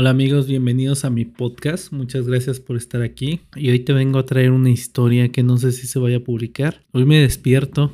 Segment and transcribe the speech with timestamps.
[0.00, 1.92] Hola amigos, bienvenidos a mi podcast.
[1.92, 3.40] Muchas gracias por estar aquí.
[3.54, 6.24] Y hoy te vengo a traer una historia que no sé si se vaya a
[6.24, 6.86] publicar.
[6.92, 7.92] Hoy me despierto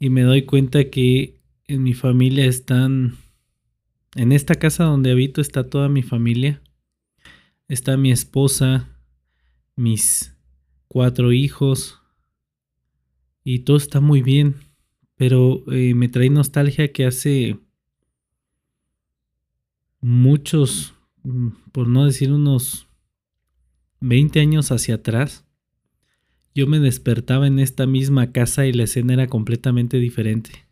[0.00, 3.18] y me doy cuenta que en mi familia están...
[4.14, 6.62] En esta casa donde habito está toda mi familia.
[7.68, 8.88] Está mi esposa,
[9.74, 10.34] mis
[10.88, 12.00] cuatro hijos.
[13.44, 14.54] Y todo está muy bien.
[15.16, 17.58] Pero eh, me trae nostalgia que hace
[20.06, 20.94] muchos,
[21.24, 22.86] mm, por no decir unos
[23.98, 25.44] 20 años hacia atrás,
[26.54, 30.64] yo me despertaba en esta misma casa y la escena era completamente diferente.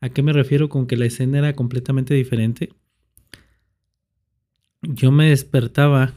[0.00, 2.72] ¿A qué me refiero con que la escena era completamente diferente?
[4.80, 6.14] Yo me despertaba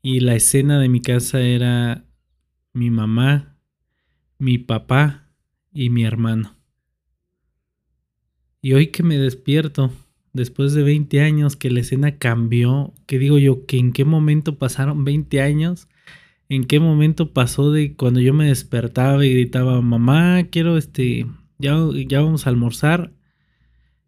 [0.00, 2.06] y la escena de mi casa era
[2.72, 3.58] mi mamá,
[4.38, 5.28] mi papá
[5.70, 6.56] y mi hermano.
[8.62, 9.92] Y hoy que me despierto,
[10.32, 14.58] después de 20 años que la escena cambió, que digo yo, que en qué momento
[14.58, 15.88] pasaron 20 años,
[16.48, 21.26] en qué momento pasó de cuando yo me despertaba y gritaba, mamá, quiero este,
[21.58, 23.12] ya, ya vamos a almorzar,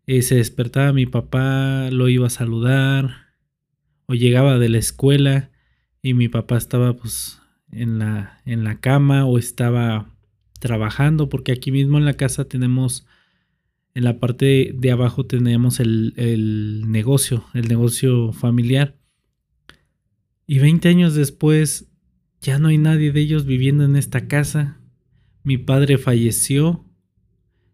[0.06, 3.24] eh, se despertaba mi papá, lo iba a saludar,
[4.06, 5.50] o llegaba de la escuela
[6.02, 7.40] y mi papá estaba pues
[7.72, 10.10] en la, en la cama o estaba
[10.60, 13.06] trabajando, porque aquí mismo en la casa tenemos
[13.94, 18.96] en la parte de abajo tenemos el, negocio, el negocio familiar.
[20.46, 21.90] Y 20 años después
[22.40, 24.80] ya no hay nadie de ellos viviendo en esta casa.
[25.44, 26.84] Mi padre falleció.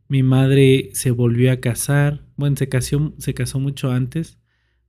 [0.09, 2.27] Mi madre se volvió a casar.
[2.37, 4.39] Bueno, se casó, se casó mucho antes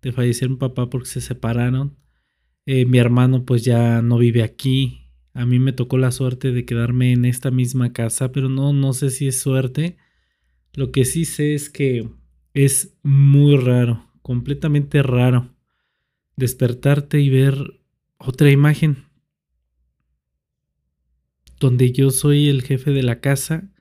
[0.01, 1.95] de fallecer mi papá porque se separaron.
[2.65, 5.07] Eh, mi hermano pues ya no vive aquí.
[5.33, 8.91] A mí me tocó la suerte de quedarme en esta misma casa, pero no, no
[8.91, 9.97] sé si es suerte
[10.73, 12.09] lo que sí sé es que
[12.53, 15.55] es muy raro, completamente raro,
[16.35, 17.81] despertarte y ver
[18.17, 19.05] otra imagen
[21.59, 23.71] donde yo soy el jefe de la casa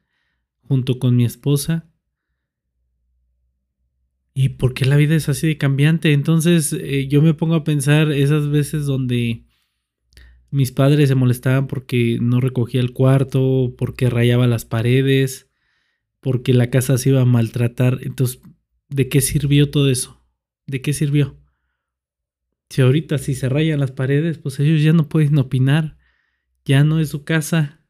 [0.61, 1.91] junto con mi esposa.
[4.35, 6.13] ¿Y por qué la vida es así de cambiante?
[6.13, 9.45] Entonces eh, yo me pongo a pensar esas veces donde
[10.51, 15.50] mis padres se molestaban porque no recogía el cuarto, porque rayaba las paredes,
[16.21, 17.99] porque la casa se iba a maltratar.
[18.03, 18.41] Entonces,
[18.89, 20.23] ¿de qué sirvió todo eso?
[20.67, 21.39] ¿De qué sirvió?
[22.69, 25.99] Si ahorita si se rayan las paredes, pues ellos ya no pueden opinar.
[26.65, 27.85] Ya no es su casa.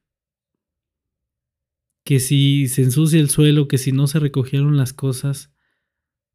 [2.05, 5.53] Que si se ensucia el suelo, que si no se recogieron las cosas,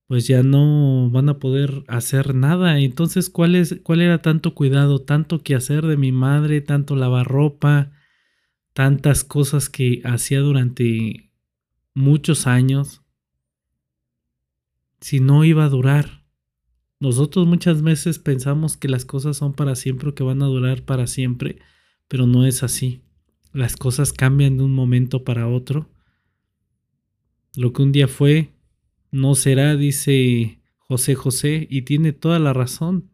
[0.07, 2.79] pues ya no van a poder hacer nada.
[2.79, 7.27] Entonces, ¿cuál, es, cuál era tanto cuidado, tanto que hacer de mi madre, tanto lavar
[7.27, 7.91] ropa,
[8.73, 11.31] tantas cosas que hacía durante
[11.95, 13.01] muchos años
[15.01, 16.23] si no iba a durar.
[16.99, 20.83] Nosotros muchas veces pensamos que las cosas son para siempre o que van a durar
[20.83, 21.59] para siempre,
[22.07, 23.01] pero no es así.
[23.53, 25.89] Las cosas cambian de un momento para otro.
[27.55, 28.53] Lo que un día fue,
[29.11, 33.11] no será, dice José José, y tiene toda la razón.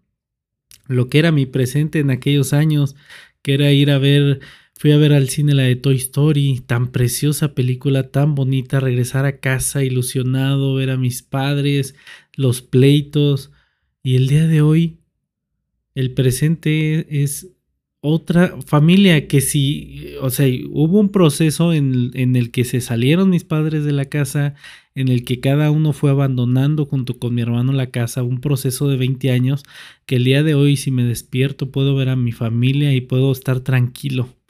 [0.88, 2.96] Lo que era mi presente en aquellos años,
[3.42, 4.40] que era ir a ver
[4.82, 9.26] Fui a ver al cine la de Toy Story, tan preciosa película, tan bonita, regresar
[9.26, 11.94] a casa ilusionado, ver a mis padres,
[12.34, 13.52] los pleitos.
[14.02, 14.98] Y el día de hoy,
[15.94, 17.52] el presente es
[18.00, 23.30] otra familia que si, o sea, hubo un proceso en, en, el que se salieron
[23.30, 24.56] mis padres de la casa,
[24.96, 28.88] en el que cada uno fue abandonando junto con mi hermano la casa, un proceso
[28.88, 29.62] de 20 años,
[30.08, 33.32] que el día de hoy si me despierto puedo ver a mi familia y puedo
[33.32, 34.41] estar tranquilo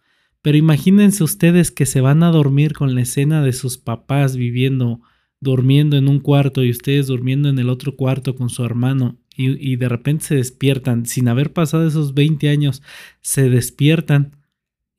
[0.41, 5.02] pero imagínense ustedes que se van a dormir con la escena de sus papás viviendo,
[5.40, 9.75] durmiendo en un cuarto y ustedes durmiendo en el otro cuarto con su hermano y,
[9.78, 12.84] de repente se despiertan, sin haber pasado esos 20 años,
[13.22, 14.35] se despiertan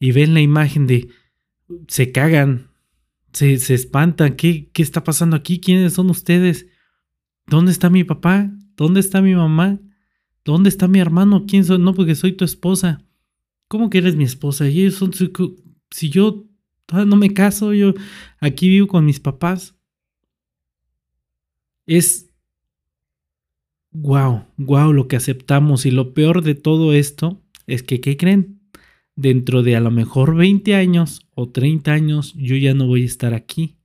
[0.00, 1.08] y ven la imagen de,
[1.86, 2.68] se cagan,
[3.32, 5.60] se, se espantan, ¿Qué, ¿qué está pasando aquí?
[5.60, 6.66] ¿Quiénes son ustedes?
[7.46, 8.50] ¿Dónde está mi papá?
[8.76, 9.80] ¿Dónde está mi mamá?
[10.44, 11.44] ¿Dónde está mi hermano?
[11.46, 11.78] ¿Quién soy?
[11.78, 13.04] No, porque soy tu esposa.
[13.72, 14.68] ¿Cómo que eres mi esposa?
[14.68, 15.12] Y son,
[15.90, 16.44] si yo
[16.92, 17.94] no me caso, yo
[18.38, 19.74] aquí vivo con mis papás.
[21.86, 22.28] Es
[23.92, 25.86] wow, wow lo que aceptamos.
[25.86, 28.60] Y lo peor de todo esto es que, ¿qué creen?
[29.16, 33.06] Dentro de a lo mejor 20 años o 30 años, yo ya no voy a
[33.06, 33.78] estar aquí.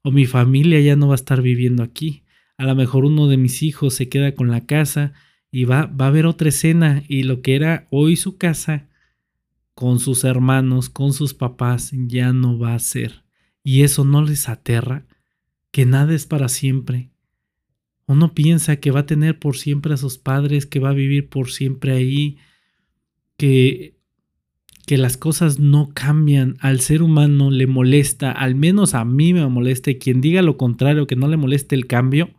[0.00, 2.22] O mi familia ya no va a estar viviendo aquí.
[2.56, 5.12] A lo mejor uno de mis hijos se queda con la casa
[5.50, 7.02] y va, va a haber otra escena.
[7.08, 8.88] Y lo que era hoy su casa
[9.74, 13.24] con sus hermanos, con sus papás, ya no va a ser.
[13.62, 15.06] Y eso no les aterra,
[15.70, 17.10] que nada es para siempre,
[18.06, 21.28] Uno piensa que va a tener por siempre a sus padres, que va a vivir
[21.30, 22.36] por siempre ahí,
[23.38, 23.96] que,
[24.86, 26.56] que las cosas no cambian.
[26.60, 30.58] Al ser humano le molesta, al menos a mí me molesta, y quien diga lo
[30.58, 32.34] contrario, que no le moleste el cambio,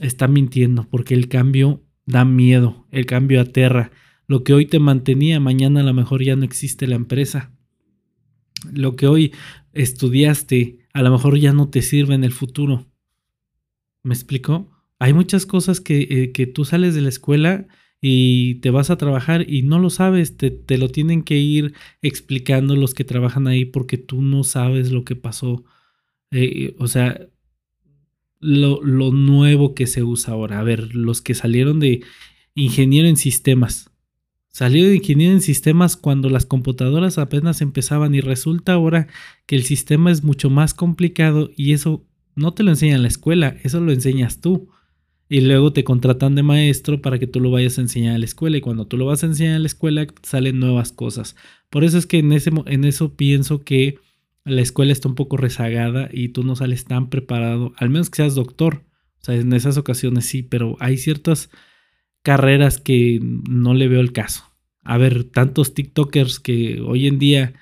[0.00, 3.90] está mintiendo, porque el cambio da miedo, el cambio aterra.
[4.28, 7.50] Lo que hoy te mantenía, mañana a lo mejor ya no existe la empresa.
[8.70, 9.32] Lo que hoy
[9.72, 12.86] estudiaste, a lo mejor ya no te sirve en el futuro.
[14.02, 14.70] ¿Me explico?
[14.98, 17.68] Hay muchas cosas que, eh, que tú sales de la escuela
[18.02, 21.72] y te vas a trabajar y no lo sabes, te, te, lo tienen que ir
[22.02, 25.64] explicando los que trabajan ahí porque tú no sabes lo que pasó.
[26.30, 27.28] Eh, o sea,
[28.40, 30.60] lo, lo, nuevo que se usa ahora.
[30.60, 32.02] A ver, los que salieron de
[32.54, 33.90] ingeniero en sistemas.
[34.50, 39.06] Salió de ingeniero en sistemas cuando las computadoras apenas empezaban y resulta ahora
[39.46, 42.04] que el sistema es mucho más complicado y eso
[42.34, 44.70] no te lo enseña en la escuela, eso lo enseñas tú.
[45.30, 48.24] Y luego te contratan de maestro para que tú lo vayas a enseñar a la
[48.24, 48.56] escuela.
[48.56, 51.36] Y cuando tú lo vas a enseñar a la escuela, salen nuevas cosas.
[51.68, 53.98] Por eso es que en, en eso pienso que
[54.44, 58.16] la escuela está un poco rezagada y tú no sales tan preparado, al menos que
[58.16, 58.84] seas doctor.
[59.20, 61.50] O sea, en esas ocasiones sí, pero hay ciertas
[62.28, 64.44] carreras que no le veo el caso.
[64.82, 67.54] A ver, tantos TikTokers que hoy en día,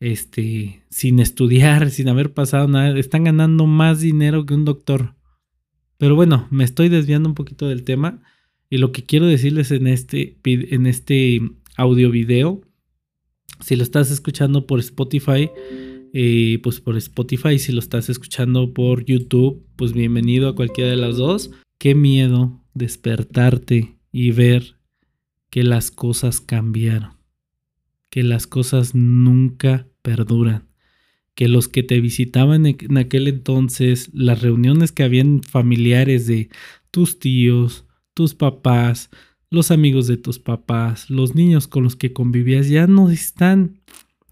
[0.00, 5.14] este, sin estudiar, sin haber pasado nada, están ganando más dinero que un doctor.
[5.98, 8.24] Pero bueno, me estoy desviando un poquito del tema
[8.68, 11.40] y lo que quiero decirles en este, en este
[11.76, 12.62] audio video,
[13.60, 15.48] si lo estás escuchando por Spotify,
[16.12, 20.96] eh, pues por Spotify, si lo estás escuchando por YouTube, pues bienvenido a cualquiera de
[20.96, 21.52] las dos.
[21.78, 24.76] Qué miedo despertarte y ver
[25.50, 27.16] que las cosas cambiaron,
[28.10, 30.68] que las cosas nunca perduran,
[31.34, 36.50] que los que te visitaban en aquel entonces, las reuniones que habían familiares de
[36.90, 39.10] tus tíos, tus papás,
[39.50, 43.80] los amigos de tus papás, los niños con los que convivías ya no están.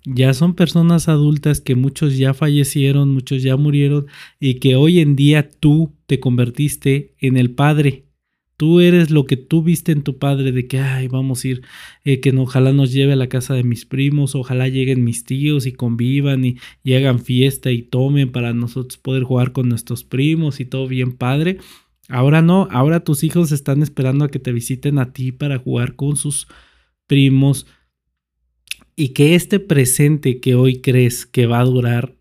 [0.06, 4.06] Ya son personas adultas que muchos ya fallecieron, muchos ya murieron
[4.38, 8.03] y que hoy en día tú te convertiste en el padre
[8.64, 11.62] Tú eres lo que tú viste en tu padre de que, ay, vamos a ir,
[12.02, 15.66] eh, que ojalá nos lleve a la casa de mis primos, ojalá lleguen mis tíos
[15.66, 20.60] y convivan y, y, hagan fiesta y tomen para nosotros poder jugar con nuestros primos
[20.60, 21.58] y todo bien padre.
[22.08, 25.94] Ahora no, ahora tus hijos están esperando a que te visiten a ti para jugar
[25.94, 26.48] con sus
[27.06, 27.66] primos
[28.96, 32.16] y que este presente que hoy crees que va a durar,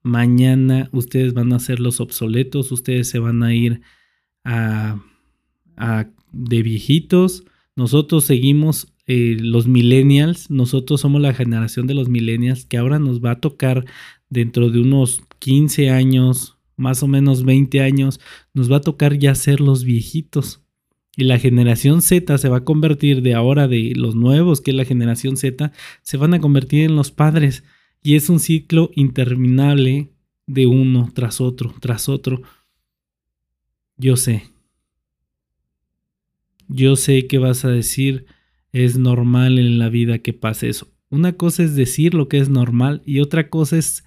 [0.00, 3.82] mañana ustedes van a ser los obsoletos, ustedes se van a ir
[6.32, 7.44] de viejitos.
[7.76, 13.22] Nosotros seguimos eh, los millennials, nosotros somos la generación de los millennials que ahora nos
[13.22, 13.84] va a tocar
[14.30, 18.20] dentro de unos 15 años, más o menos 20 años,
[18.54, 20.62] nos va a tocar ya ser los viejitos.
[21.16, 24.76] Y la generación Z se va a convertir de ahora de los nuevos, que es
[24.76, 25.72] la generación Z,
[26.02, 27.64] se van a convertir en los padres.
[28.02, 30.10] Y es un ciclo interminable
[30.46, 32.42] de uno tras otro, tras otro.
[33.98, 34.51] Yo sé,
[36.72, 38.26] yo sé que vas a decir,
[38.72, 40.88] es normal en la vida que pase eso.
[41.10, 44.04] Una cosa es decir lo que es normal y otra cosa es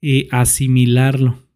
[0.00, 1.46] eh, asimilarlo,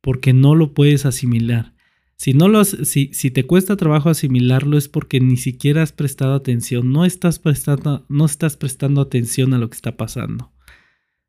[0.00, 1.74] porque no lo puedes asimilar.
[2.16, 6.34] Si, no lo, si, si te cuesta trabajo asimilarlo es porque ni siquiera has prestado
[6.34, 10.52] atención, no estás prestando, no estás prestando atención a lo que está pasando.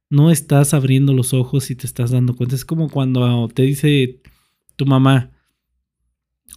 [0.09, 2.55] No estás abriendo los ojos y te estás dando cuenta.
[2.55, 4.21] Es como cuando te dice
[4.75, 5.32] tu mamá,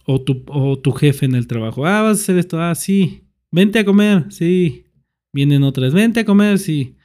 [0.05, 1.85] o tu, o tu jefe en el trabajo.
[1.85, 2.61] Ah, vas a hacer esto.
[2.61, 3.23] Ah, sí.
[3.51, 4.25] Vente a comer.
[4.29, 4.85] Sí.
[5.33, 5.93] Vienen otras.
[5.93, 6.59] Vente a comer.
[6.59, 6.95] Sí.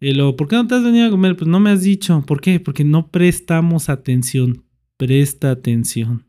[0.00, 1.36] Y luego, ¿por qué no te has venido a comer?
[1.36, 2.22] Pues no me has dicho.
[2.26, 2.58] ¿Por qué?
[2.60, 4.64] Porque no prestamos atención.
[4.96, 6.26] Presta atención.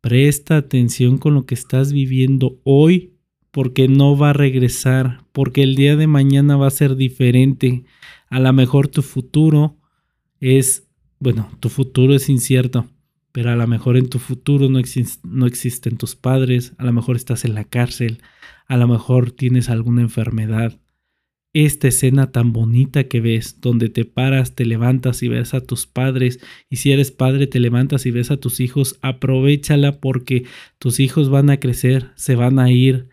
[0.00, 3.14] Presta atención con lo que estás viviendo hoy
[3.54, 7.84] porque no va a regresar, porque el día de mañana va a ser diferente.
[8.28, 9.78] A lo mejor tu futuro
[10.40, 10.88] es,
[11.20, 12.90] bueno, tu futuro es incierto,
[13.34, 14.80] pero a lo mejor en tu futuro no,
[15.24, 18.22] no existen tus padres, a lo mejor estás en la cárcel,
[18.68, 20.80] a lo mejor tienes alguna enfermedad.
[21.52, 25.88] Esta escena tan bonita que ves, donde te paras, te levantas y ves a tus
[25.88, 26.38] padres,
[26.70, 30.44] y si eres padre te levantas y ves a tus hijos, aprovechala porque
[30.78, 33.08] tus hijos van a crecer, se van a ir,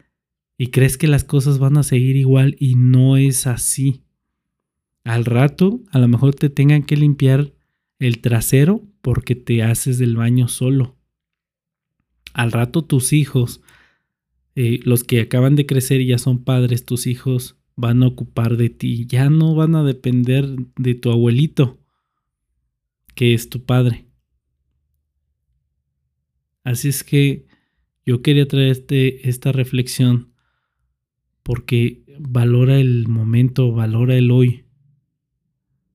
[0.56, 4.04] y crees que las cosas van a seguir igual y no es así.
[5.04, 7.54] Al rato, a lo mejor te tengan que limpiar
[8.02, 10.98] el trasero porque te haces del baño solo.
[12.34, 13.62] Al rato tus hijos,
[14.56, 18.58] eh, los que acaban de crecer y ya son padres, tus hijos van a ocupar
[18.58, 21.80] de ti, ya no van a depender de tu abuelito,
[23.14, 24.08] que es tu padre.
[26.64, 27.46] Así es que
[28.04, 30.34] yo quería traerte esta reflexión
[31.44, 34.66] porque valora el momento, valora el hoy.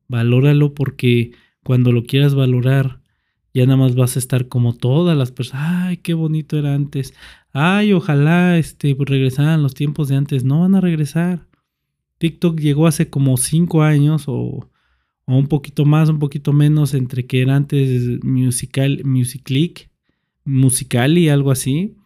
[0.06, 1.32] Valóralo porque
[1.66, 3.00] cuando lo quieras valorar,
[3.52, 5.86] ya nada más vas a estar como todas las personas.
[5.86, 7.12] Ay, qué bonito era antes.
[7.52, 10.44] Ay, ojalá este, pues, regresaran los tiempos de antes.
[10.44, 11.48] No van a regresar.
[12.18, 14.70] TikTok llegó hace como cinco años o,
[15.24, 19.90] o un poquito más, un poquito menos, entre que era antes musical, Musiclick,
[20.44, 21.96] musical y algo así.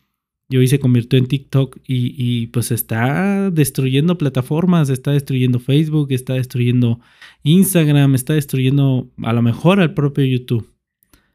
[0.50, 6.08] Y hoy se convirtió en TikTok y, y, pues está destruyendo plataformas, está destruyendo Facebook,
[6.10, 6.98] está destruyendo
[7.44, 10.68] Instagram, está destruyendo a lo mejor al propio YouTube.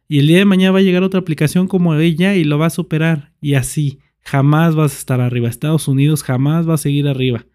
[0.10, 2.66] Y el día de mañana va a llegar otra aplicación como ella y lo va
[2.66, 3.32] a superar.
[3.40, 5.48] Y así, jamás vas a estar arriba.
[5.48, 7.46] Estados Unidos jamás va a seguir arriba.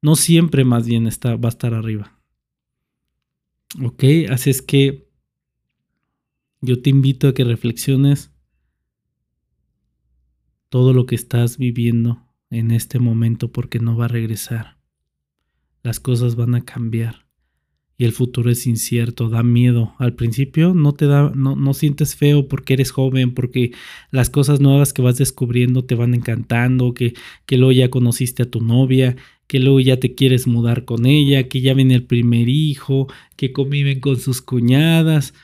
[0.00, 2.18] No siempre más bien está, va a estar arriba.
[3.82, 5.08] Ok, así es que
[6.60, 8.33] yo te invito a que reflexiones
[10.74, 14.76] todo lo que estás viviendo en este momento porque no va a regresar.
[15.84, 17.26] Las cosas van a cambiar
[17.96, 19.94] y el futuro es incierto, da miedo.
[20.00, 23.70] Al principio no te da, no, no, sientes feo porque eres joven, porque
[24.10, 27.14] las cosas nuevas que vas descubriendo te van encantando, que,
[27.46, 29.14] que luego ya conociste a tu novia,
[29.46, 33.52] que luego ya te quieres mudar con ella, que ya viene el primer hijo, que
[33.52, 35.34] conviven con sus cuñadas,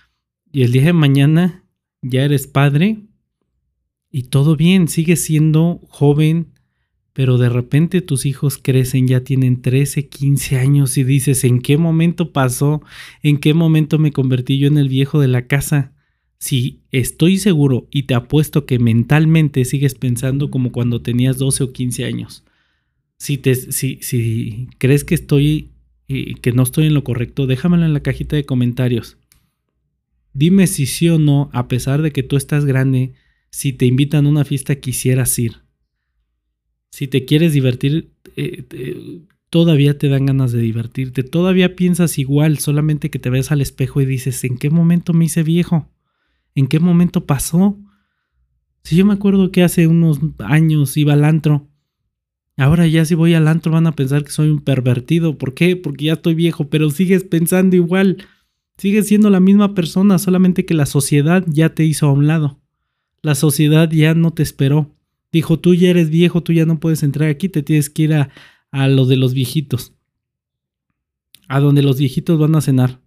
[0.51, 1.65] y el día de mañana
[2.03, 3.10] ya eres padre
[4.11, 6.49] y todo bien, sigues siendo joven,
[7.13, 11.77] pero de repente tus hijos crecen, ya tienen 13, 15 años y dices, ¿en qué
[11.77, 12.83] momento pasó?
[13.23, 15.93] ¿En qué momento me convertí yo en el viejo de la casa?
[16.39, 21.73] Si estoy seguro y te apuesto que mentalmente sigues pensando como cuando tenías 12 o
[21.73, 22.45] 15 años.
[23.19, 25.73] Si, te, si, si crees que estoy,
[26.09, 29.19] eh, que no estoy en lo correcto, déjamelo en la cajita de comentarios.
[30.33, 33.13] Dime si sí o no, a pesar de que tú estás grande,
[33.51, 35.59] si te invitan a una fiesta quisieras ir.
[36.91, 38.65] Si te quieres divertir, eh,
[39.51, 44.01] todavía te dan ganas de divertirte, todavía piensas igual, solamente que te ves al espejo
[44.01, 45.91] y dices, ¿en qué momento me hice viejo?
[46.55, 47.79] ¿En qué momento pasó?
[48.83, 51.69] Si yo me acuerdo que hace unos años iba al antro,
[52.57, 55.37] ahora ya si voy al antro van a pensar que soy un pervertido.
[55.37, 55.77] ¿Por qué?
[55.77, 58.25] Porque ya estoy viejo, pero sigues pensando igual.
[58.79, 62.60] Sigues siendo la misma persona, solamente que la sociedad ya te hizo a un lado.
[63.23, 64.95] La sociedad ya no te esperó.
[65.33, 68.15] Dijo, tú ya eres viejo, tú ya no puedes entrar aquí, te tienes que ir
[68.15, 68.31] a,
[68.71, 69.93] a lo de los viejitos.
[71.49, 73.01] A donde los viejitos van a cenar.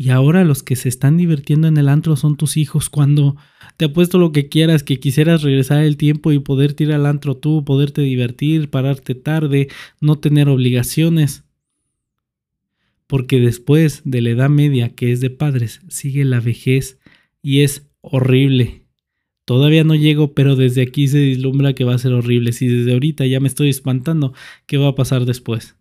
[0.00, 2.88] Y ahora los que se están divirtiendo en el antro son tus hijos.
[2.88, 3.36] Cuando
[3.76, 7.36] te apuesto lo que quieras, que quisieras regresar el tiempo y poder ir al antro
[7.36, 9.68] tú, poderte divertir, pararte tarde,
[10.00, 11.44] no tener obligaciones.
[13.06, 16.98] Porque después de la edad media, que es de padres, sigue la vejez
[17.42, 18.86] y es horrible.
[19.44, 22.52] Todavía no llego, pero desde aquí se vislumbra que va a ser horrible.
[22.52, 24.32] Si desde ahorita ya me estoy espantando,
[24.66, 25.76] ¿qué va a pasar después?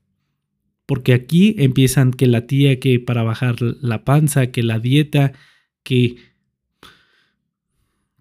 [0.85, 5.33] Porque aquí empiezan que la tía, que para bajar la panza, que la dieta,
[5.83, 6.15] que,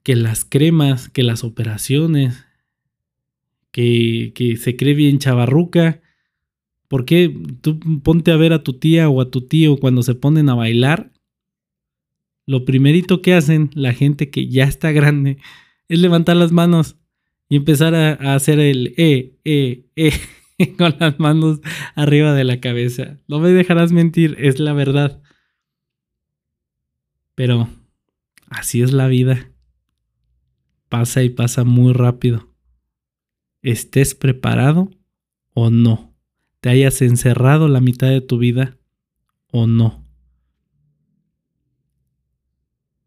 [0.03, 2.45] que las cremas, que las operaciones,
[3.71, 6.03] que, que se cree bien chavarruca.
[6.89, 10.15] ¿Por qué tú ponte a ver a tu tía o a tu tío cuando se
[10.15, 11.11] ponen a bailar
[12.49, 15.37] lo primerito que hacen la gente que ya está grande
[15.87, 16.97] es levantar las manos
[17.51, 20.13] y empezar a, hacer el eh, eh, eh
[20.79, 21.61] con las manos
[21.95, 23.19] arriba de la cabeza.
[23.29, 25.21] No me dejarás mentir, es la verdad.
[27.35, 27.69] Pero
[28.49, 29.53] así es la vida.
[30.89, 32.49] Pasa y pasa muy rápido.
[33.61, 34.91] Estés preparado
[35.53, 36.15] o no.
[36.61, 38.79] Te hayas encerrado la mitad de tu vida
[39.53, 40.08] o no.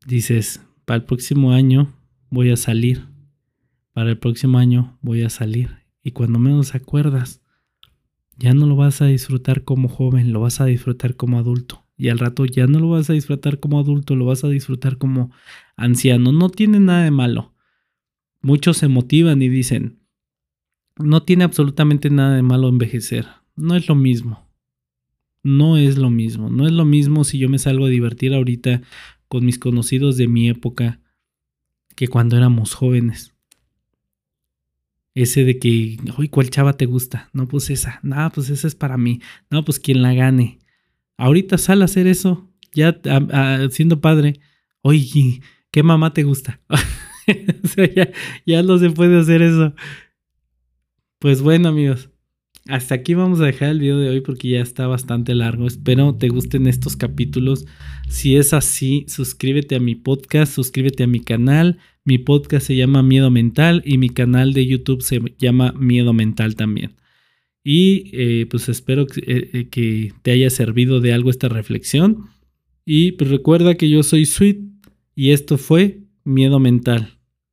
[0.06, 1.94] Dices, para el próximo año
[2.30, 3.06] voy a salir,
[3.94, 5.82] para el próximo año voy a salir.
[6.04, 7.42] Y cuando menos acuerdas,
[8.38, 11.86] ya no lo vas a disfrutar como joven, lo vas a disfrutar como adulto.
[11.96, 14.98] Y al rato ya no lo vas a disfrutar como adulto, lo vas a disfrutar
[14.98, 15.32] como
[15.76, 16.32] anciano.
[16.32, 17.54] No tiene nada de malo.
[18.42, 20.00] Muchos se motivan y dicen,
[20.98, 23.28] no tiene absolutamente nada de malo envejecer.
[23.56, 24.50] No es lo mismo.
[25.44, 26.50] No es lo mismo.
[26.50, 28.82] No es lo mismo si yo me salgo a divertir ahorita
[29.32, 31.00] con mis conocidos de mi época
[31.96, 33.34] que cuando éramos jóvenes.
[35.16, 37.30] Ese de que, hoy ¿cuál chava te gusta?
[37.32, 38.02] No, pues esa.
[38.04, 39.22] No, pues esa es para mí.
[39.50, 40.60] No, pues quien la gane.
[41.16, 43.00] Ahorita sal a hacer eso, ya
[43.72, 44.42] siendo padre.
[44.82, 45.40] Oye,
[45.72, 46.60] ¿qué mamá te gusta?
[46.68, 48.12] o sea, ya,
[48.46, 49.74] ya no se puede hacer eso.
[51.20, 52.10] Pues bueno, amigos,
[52.68, 55.66] hasta aquí vamos a dejar el video de hoy porque ya está bastante largo.
[55.66, 57.66] Espero te gusten estos capítulos.
[58.08, 61.80] Si es así, suscríbete a mi podcast, suscríbete a mi canal.
[62.04, 66.56] Mi podcast se llama Miedo Mental y mi canal de YouTube se llama Miedo Mental
[66.56, 66.96] también.
[67.64, 72.30] Y eh, pues espero que, eh, eh, que te haya servido de algo esta reflexión.
[72.86, 74.60] Y pues recuerda que yo soy Sweet
[75.16, 77.21] y esto fue Miedo Mental.